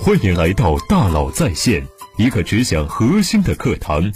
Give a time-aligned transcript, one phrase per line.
[0.00, 1.86] 欢迎来到大佬在线，
[2.16, 4.12] 一个只讲核心的课堂。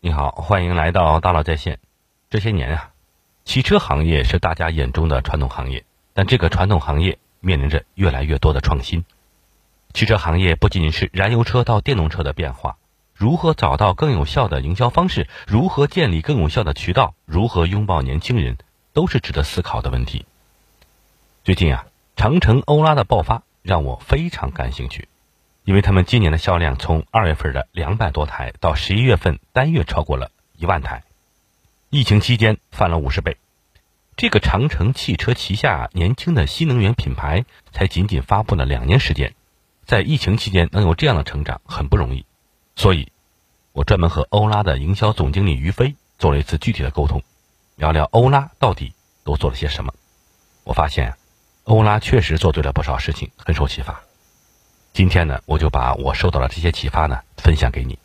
[0.00, 1.80] 你好，欢迎来到大佬在线。
[2.30, 2.90] 这些年啊，
[3.44, 9.04] 汽车行业是大家眼中的传统行业，但这个传统行业面临着越来越多的创新。
[9.92, 12.76] 汽车行业不仅仅是燃油车到电动车的变化。
[13.14, 15.28] 如何找到更有效的营销方式？
[15.46, 17.14] 如何建立更有效的渠道？
[17.24, 18.56] 如何拥抱年轻人？
[18.92, 20.24] 都是值得思考的问题。
[21.44, 25.08] 最近啊，长城欧拉的爆发让我非常感兴趣，
[25.64, 31.02] 因为他们今年的销量从二月份的两百多台到十一月份单月超过了一万台，
[31.90, 33.36] 疫情期间翻了五十倍。
[34.14, 39.34] 这个长城汽车旗下年轻的新能源品牌才仅仅发布了两年时间，
[39.86, 42.26] 在疫情期间能有这样的成长很不容易。
[42.76, 43.10] 所以，
[43.72, 47.22] 我专门和欧拉的营销总经理于飞做了一次具体的沟通，
[47.82, 49.92] 聊聊欧拉到底都做了些什么。
[50.62, 51.16] 我发现，
[51.64, 54.00] 欧拉确实做对了不少事情，很受启发。
[54.92, 57.98] 今天呢，我就把我受到的这些启发呢分享给你。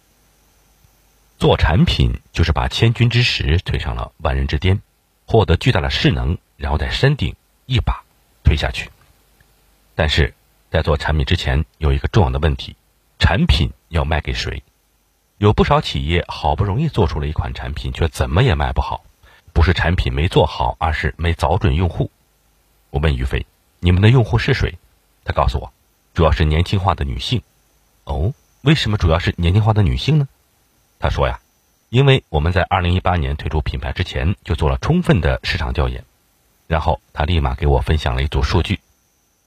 [1.38, 4.82] 做产品就是把千钧之石推上了万人之巅，
[5.28, 7.36] 获得巨大的势能，然后在山顶
[7.68, 8.04] 一把
[8.44, 8.90] 推下去。
[9.94, 10.34] 但是
[10.72, 12.76] 在做产品之前，有一个重要的问题。
[13.20, 14.64] 产品要卖给谁？
[15.38, 19.04] 有不少企业好不容易做出了一款产品，却怎么也卖不好。
[19.58, 22.12] 不是产品没做好，而是没找准用户。
[22.92, 23.44] 我问于飞
[23.82, 24.78] ：“你们的用户是谁？”
[25.26, 25.74] 他告诉我
[26.14, 27.42] ：“主要是年轻化的女性。”
[28.06, 30.28] 哦，为什么主要是年轻化的女性呢？
[31.00, 31.40] 他说呀
[31.90, 36.06] ：“因为我们在二零一八年推出品牌之前就做了充分的市场调研。”
[36.68, 38.80] 然后他立马给我分享了一组数据：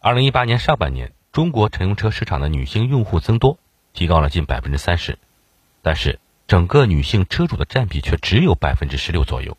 [0.00, 1.12] 二零一八年上半年。
[1.30, 3.58] 中国乘用车市场的女性用户增多，
[3.92, 5.20] 提高了近百分之三十，
[5.82, 9.56] 但是整个女性车主的占比却只有百分之十六左右。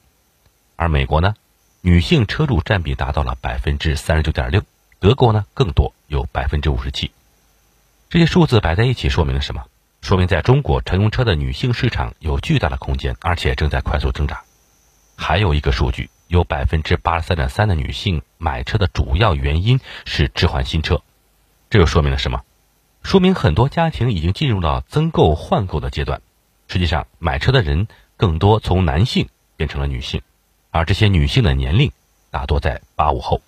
[0.81, 1.35] 而美国呢，
[1.81, 4.63] 女性车主占比达到了百分之三十九点六，
[4.99, 7.11] 德国呢更多，有百分之五十七。
[8.09, 9.63] 这些数字摆在一起说明了什么？
[10.01, 14.39] 说明在中国乘用车的女性市场有巨大的空间，而且正在快速增长。
[15.16, 21.03] 还有一个数据，有百分之八十三点三的女性买车的主要原因是置换新车。
[21.69, 22.41] 这又说明了什么？
[23.03, 26.23] 说明很多家庭已经进入到增购换购的阶段。
[26.67, 30.23] 实际上，买车的人更多从男性变成了女性，
[30.71, 31.91] 而这些女性的年龄
[32.31, 33.41] 大多在八五后。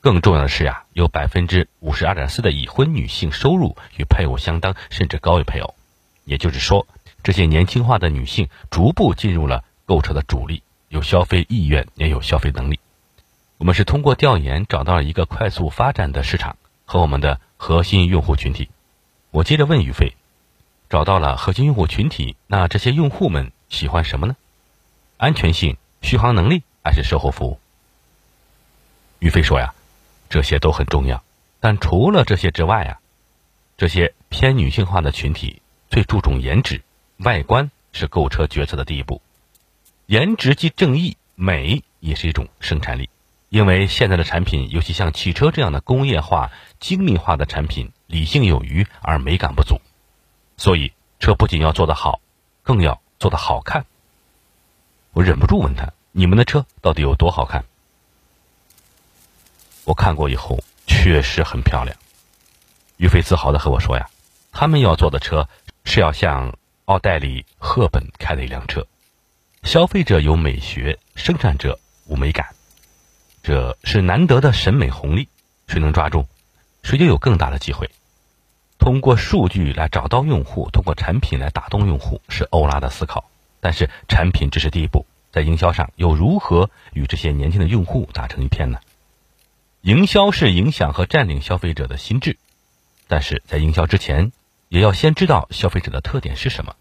[0.00, 5.74] 更重要的是呀，有百分之五十二点四的已婚女性收入与配偶相当，甚至高于配偶。
[6.24, 6.86] 也就是说，
[7.22, 12.78] 这些年轻化的女性逐步进入了购车的主力，有消费意愿，也有消费能力。
[13.56, 16.56] 我们是通过调研找到了一个快速发展的市场。
[16.90, 18.70] 和我们的核心用户群体，
[19.30, 20.16] 我接着问宇飞，
[20.88, 24.36] 找到了核心用户群体，那这些用户们喜欢什么呢？
[25.18, 27.58] 安全性、续航能力还是售后服务？
[29.18, 29.74] 于飞说呀，
[30.28, 31.22] 这些都很重要，
[31.60, 33.00] 但除了这些之外啊，
[33.76, 35.60] 这些偏女性化的群体
[35.90, 36.82] 最注重颜值，
[37.16, 39.20] 外观是购车决策的第一步，
[40.06, 43.10] 颜值即正义，美也是一种生产力。
[43.48, 49.80] 因为现在的产品，尤其像汽车这样的工业化、精密化的产品，理性有余而美感不足，
[50.58, 52.20] 所以车不仅要做得好，
[52.62, 53.86] 更要做得好看。
[55.18, 57.64] 我忍不住问他：“你们的车到底有多好看？”
[59.82, 61.96] 我看过以后，确实很漂亮。
[62.98, 64.08] 于飞自豪的和我说：“呀，
[64.52, 65.48] 他们要做的车
[65.82, 68.86] 是要像奥黛丽·赫本开的一辆车，
[69.64, 72.54] 消费者有美学，生产者无美感。”
[73.42, 75.26] 这是难得的审美红利，
[75.66, 76.28] 谁能抓住，
[76.84, 77.90] 谁就有更大的机会。
[78.78, 83.28] 通过数据来找到用户，通过产品来打动用户，是欧拉的思考。
[83.60, 88.78] 但是产品只是第一步，在营销上又如何与这些年轻的用户打成一片呢？
[89.82, 92.36] 营销是影响和占领消费者的心智，
[93.06, 94.32] 但是在营销之前，
[94.68, 96.74] 也要先知道消费者的特点是什么。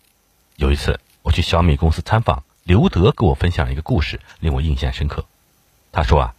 [0.56, 5.26] 有一次我去小米公司参访，刘德给我分享了一个故事，令我印象深刻。
[5.92, 6.34] 他说啊。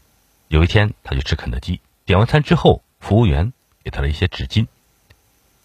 [0.51, 3.53] 有一天，他去吃肯德基，点完餐之后，服务员
[3.85, 4.67] 给他了一些纸巾。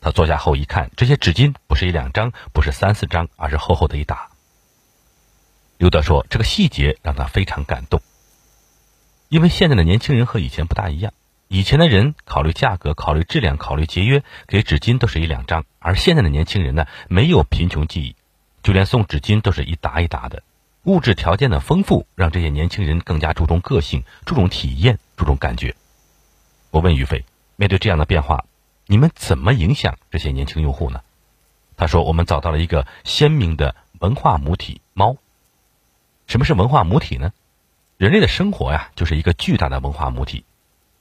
[0.01, 4.32] 他坐下后一看，这些纸巾不是一两张，不是三四张，而是厚厚的一沓。
[5.83, 8.01] 刘德说：“这个细节让他非常感动，
[9.27, 11.11] 因为现在的年轻人和以前不大一样。
[11.49, 18.15] 以前的人考虑价格、考虑质量、考虑节约，给纸巾都是一两张；而现在的年轻人呢，没有贫穷记忆，
[18.63, 20.43] 就连送纸巾都是一沓一沓的。”
[20.87, 25.75] 物质条件的丰富，让这些年轻人更加注重个性、注重体验、注重感觉。
[26.71, 27.25] 我问于飞，
[27.57, 28.45] 面对这样的变化，
[28.87, 31.01] 你们怎么影响这些年轻用户呢？
[31.75, 35.17] 他说：“我们找到了一个鲜明的文化母体——猫。
[36.27, 37.33] 什么是文化母体呢？
[37.97, 40.45] 人类的生活呀，就是一个巨大的文化母体，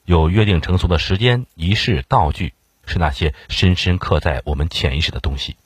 [0.04, 2.54] 有约定成俗的时间、仪式、道具，
[2.86, 5.56] 是那些深深刻在我们潜意识的东西。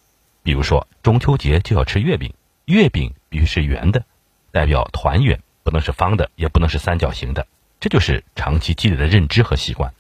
[0.43, 2.32] 比如说，中秋节就要吃月饼，
[2.64, 4.05] 月饼必须是圆的，
[4.53, 7.47] 代表团圆，不能是方的，也不能是三角形的。
[7.81, 9.93] 这就是长期积累的认知和习惯。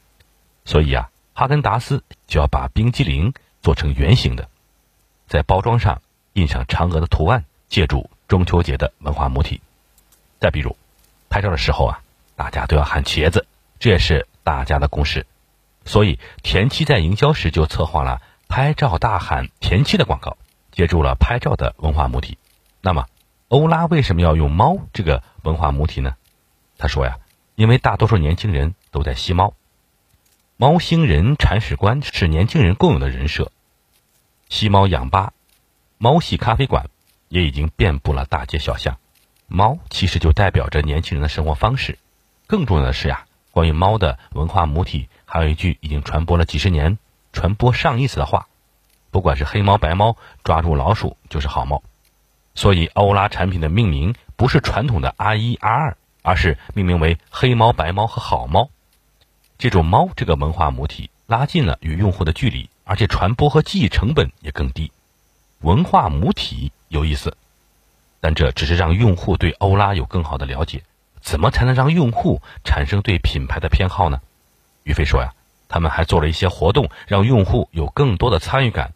[0.64, 4.48] 所以啊，哈根达斯就要把冰激凌做成圆形的，
[5.26, 6.00] 在包装上
[6.32, 9.60] 印上嫦娥的图案，借助中秋节的文化母体。
[10.40, 10.76] 再比如，
[11.28, 12.00] 拍照的时候啊，
[12.36, 13.46] 大家都要喊茄子，
[13.78, 15.26] 这也是大家的共识。
[15.84, 20.36] 所以田七在营销时就策划了拍照大喊田七的广告，
[20.72, 22.38] 借助了拍照的文化母体。
[22.80, 23.06] 那么，
[23.48, 26.16] 欧拉为什么要用猫这个文化母体呢？
[26.78, 27.18] 他说呀，
[27.54, 29.54] 因为大多数年轻人都在吸猫，
[30.56, 33.50] 猫星人铲屎官是年轻人共有的人设，
[34.48, 35.32] 吸猫养吧、
[35.98, 36.90] 猫系咖啡馆
[37.28, 38.98] 也已经遍布了大街小巷。
[39.46, 41.98] 猫其实就代表着年轻人的生活方式。
[42.46, 46.98] 更重要的是呀，关于猫的文化母体，还有一句已经传播了几十年、
[47.32, 48.48] 传播上亿次的话：
[49.10, 51.82] 不管是黑猫白猫，抓住老鼠就是好猫。
[52.54, 58.70] 所以，欧拉产品的命名不是传统的 R 一 R 二，而是命名为黑猫、白猫和好猫。
[59.58, 64.90] 这种猫这个文化母体拉近了与用户的距离，而且传播和记忆成本也更低。
[65.60, 67.36] 文化母体有意思。
[68.20, 70.82] 但这只是让用户对欧拉有更好的了解，
[71.20, 74.20] 怎么才能让用户产生对品牌的偏好呢？
[74.82, 75.32] 于飞说呀，
[75.68, 78.94] 他们还做了一些活动，让用户有更多的参与感。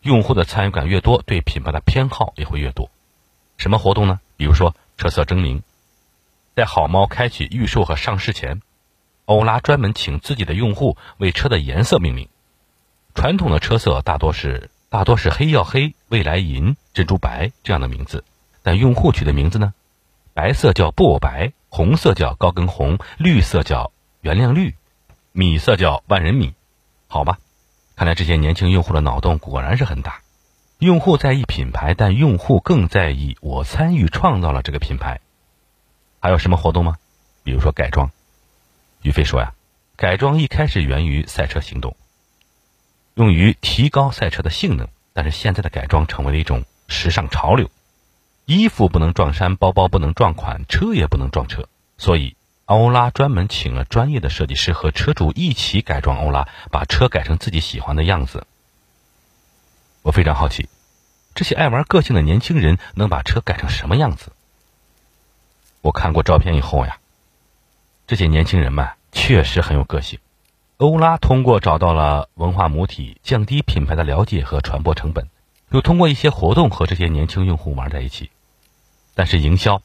[0.00, 2.90] 用户的参与感越多，对品牌的偏好也会越多。
[3.56, 4.18] 什么活动呢？
[4.36, 5.62] 比如说车色征名，
[6.56, 8.60] 在好猫开启预售和上市前，
[9.26, 12.28] 欧拉专门请自己的用户为车的颜色命名。
[13.14, 18.24] 传统的车色大多是大多是黑曜黑、未来银、珍珠白这样的名字。
[18.62, 19.72] 但用户取的名字呢？
[20.34, 23.90] 白色叫布偶白，红色叫高跟红，绿色叫
[24.20, 24.74] 原谅绿，
[25.32, 26.52] 米色叫万人米。
[27.08, 27.38] 好吧，
[27.96, 30.20] 看来这些年轻用户的脑洞果然是很大。
[30.78, 35.20] 用户在意品牌，但用户更在意我参与创造了这个品牌。
[36.20, 36.98] 还有什么活动吗？
[37.42, 38.10] 比如说改装。
[39.00, 39.54] 于飞说呀，
[39.96, 41.96] 改装一开始源于赛车行动，
[43.14, 47.70] 用于提高赛车的性能，但是现在的改装成为了一种时尚潮流。
[48.44, 58.46] 衣服不能撞衫，包包不能撞款，车也不能撞车，所以欧拉专门请了专业的设计师和车主一起改装欧拉，把车改成自己喜欢的样子。
[60.02, 60.68] 我非常好奇，
[61.34, 64.32] 这些爱玩个性的年轻人能把车改成什么样子？
[65.80, 66.98] 我看过照片以后呀，
[68.06, 70.18] 这些年轻人们确实很有个性。
[70.78, 75.28] 欧拉通过找到了文化母体，降低品牌的了解和传播成本。
[75.70, 78.30] 又通过一些活动和这些年轻用户玩在一起，
[79.14, 79.80] 但是营销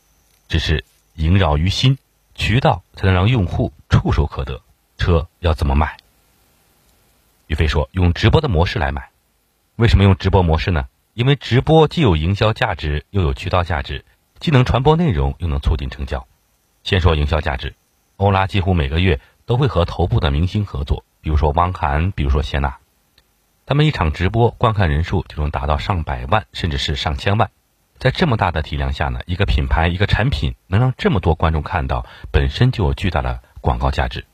[0.47, 0.83] 只是
[1.15, 1.97] 萦绕于心，
[2.35, 4.61] 渠道才能让用户触手可得。
[4.97, 5.97] 车要怎么买？
[7.45, 9.09] 于飞说：“用直播的模式来买。
[9.77, 10.87] 为什么用直播模式呢？
[11.13, 14.03] 因为直播既有营销价值，又有渠道价值，
[14.39, 16.27] 既能传播内容，又能促进成交。
[16.83, 17.75] 先说营销价值，
[18.17, 22.77] 欧拉几乎每个月都会和头部的明星合作，比如说汪涵，比如说谢娜。”
[23.65, 27.49] 他们一场直播观看人数就能达到上百万，甚至是上千万。
[27.97, 34.25] 在这么大的体量下呢，一个品牌、一个产品能让这么多观众看到，本身就有巨大的广告价值。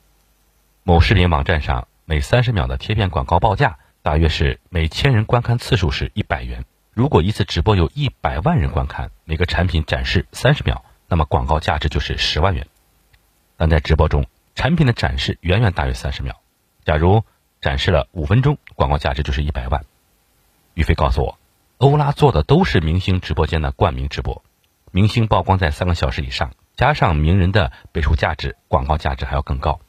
[0.84, 6.65] 某视频网站上，每三十秒的贴片广告报价大约是每千人观看次数是一百元。
[6.91, 12.67] 如果一次直播有一百万人观看，每个产品展示三十秒，那么广告价值就是十万元。
[13.55, 16.41] 但在直播中，产品的展示远远大于三十秒。
[16.86, 17.24] 假如
[17.62, 19.86] 展示了五分钟，广告价值就是一百万。
[20.74, 21.38] 于飞告诉我，
[21.77, 24.43] 欧拉做的都是明星直播间的冠名直播，
[24.91, 29.79] 明星曝光在三个小时以上，加上名人的背书价值，广告价值还要更高。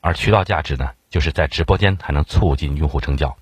[0.00, 3.36] 而渠道价值呢，就是在直播间才能促进用户成交。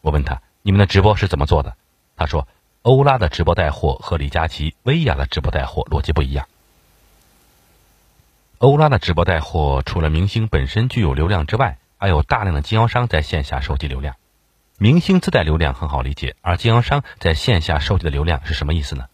[0.00, 1.76] 我问他，你们的直播是怎么做的？
[2.16, 2.48] 他说，
[2.82, 6.48] 欧拉的直播带货和李佳琦、薇娅的直播带货逻辑不一样。
[8.62, 14.14] 欧拉的直播带货除了明星本身具有流量之外，还有大量的经销商在线下收集流量，
[14.78, 19.06] 明星自带流量很好理解，而经销商在线下收集的流量是什么意思呢？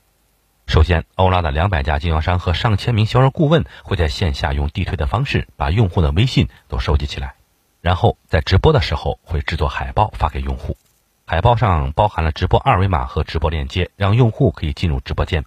[0.67, 7.37] 首先，欧拉的两百家经销商和上千名销售顾问会在线下用地推的方式把用户的微信都收集起来，
[7.81, 10.77] 然后在直播的时候会制作海报发给用户，
[11.25, 15.47] 海报上包含了直播二维码和直播链接，让用户可以进入直播间。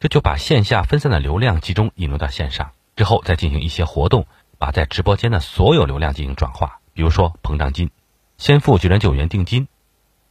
[0.00, 4.26] 这就把线下分散的流量集中引入到线上，之后再进行一些活动。
[4.56, 7.90] 把在直播间的所有流量进行转化，比如说膨胀金，
[8.36, 9.68] 先付九点九元定金，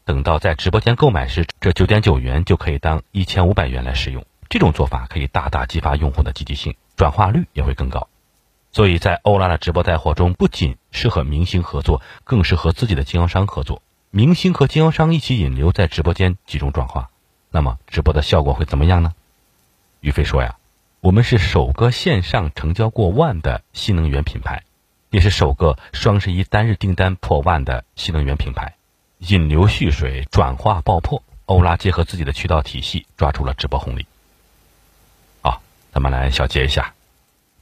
[0.06, 4.24] 等到在直播间购买时，这九点九元就可以当一千五百元来使用。
[4.48, 8.08] 这种做法可以大大激发用户的积极性，转化率也会更高。
[8.72, 13.82] 所以在欧拉的直播带货中，不仅适合明星合作，更适合自己的经销商合作。
[14.12, 17.10] 明星和经销商一起引流，在直播间集中转化，
[17.50, 19.14] 那么直播的效果会怎么样呢？
[20.02, 20.56] 于飞说呀，
[21.02, 24.64] 我们是首个线上成交过万的新能源品牌，
[25.10, 28.76] 也是首个双十一单日订单破万的新能源品牌。
[29.20, 34.06] 引流蓄水，转化爆破，欧拉结合自己的渠道体系，抓住了直播红利。
[35.42, 36.94] 好，咱们来小结一下。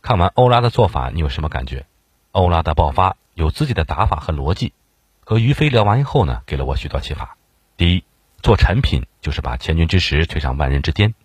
[0.04, 1.86] 看完欧拉的做法，你有什么感觉？
[2.32, 4.74] 欧拉的爆发有自己的打法和逻辑。
[5.22, 7.36] 和于飞聊完以后呢，给了我许多启发。
[7.76, 8.04] 第一，
[8.44, 11.16] 做产品就是把千钧之石推上万人之巅，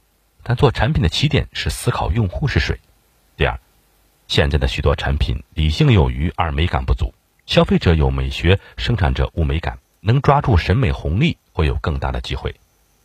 [0.42, 2.78] 但做产品的起点是思考用户是谁。
[3.36, 3.58] 第二，
[4.28, 7.14] 现在的许多产品理性有余而美感不足，
[7.46, 12.54] 消费者有美学，生产者无美感，能抓住审美红利会有更大的机会。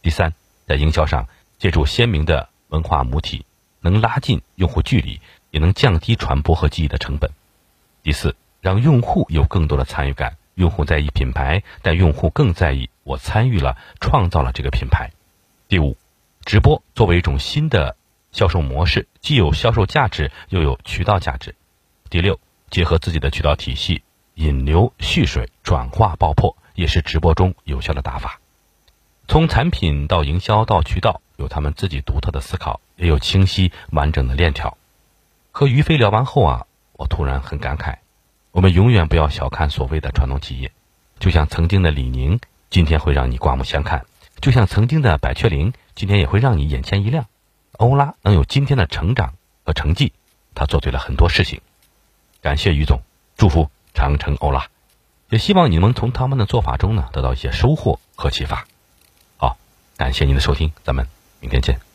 [0.02, 0.34] 第三，
[0.66, 1.28] 在营销上
[1.58, 3.46] 借助鲜明的文化母体，
[3.82, 5.20] 能拉近用户距离，
[5.52, 7.32] 也能降低传播和记忆的成本。
[8.04, 10.38] 第四，让用户有更多的参与感。
[10.56, 15.12] 用户在意品牌，但用户更在意我参与了、创造了这个品牌。
[15.68, 15.96] 第五，
[16.48, 17.98] 直播作为一种新的
[18.32, 21.54] 销售模式，既有销售价值，又有渠道价值。
[22.10, 22.40] 第六，
[22.70, 24.02] 结合自己的渠道体系，
[24.36, 28.40] 引流蓄水，转化爆破，也是直播中有效的打法。
[29.28, 34.78] 从产品到营销到渠道，有他们自己独特的思考，也有清晰完整的链条。
[35.52, 37.98] 和于飞聊完后啊，我突然很感慨。
[38.52, 40.72] 我们永远不要小看所谓的传统企业，
[41.20, 42.40] 就像曾经的李宁，
[42.70, 44.00] 今天会让你刮目相看；
[44.40, 47.26] 就像曾经的百雀羚，今天也会让你眼前一亮。
[47.72, 49.34] 欧拉能有今天的成长
[49.66, 50.14] 和成绩，
[50.54, 51.60] 他做对了很多事情。
[52.40, 53.02] 感谢于总，
[53.36, 54.68] 祝福长城欧拉，
[55.30, 58.68] 也希望你们从他们的做法中呢得到一些收获和启发。
[59.38, 59.58] 好，
[59.98, 61.08] 感谢您的收听，咱们
[61.40, 61.87] 明天见。